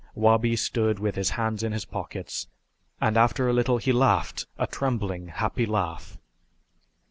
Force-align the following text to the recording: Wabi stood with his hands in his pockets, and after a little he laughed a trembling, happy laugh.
Wabi 0.15 0.55
stood 0.55 0.97
with 0.97 1.13
his 1.13 1.29
hands 1.37 1.61
in 1.61 1.73
his 1.73 1.85
pockets, 1.85 2.47
and 2.99 3.17
after 3.17 3.47
a 3.47 3.53
little 3.53 3.77
he 3.77 3.91
laughed 3.91 4.47
a 4.57 4.65
trembling, 4.65 5.27
happy 5.27 5.67
laugh. 5.67 6.17